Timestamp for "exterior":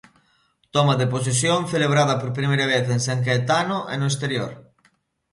4.11-4.51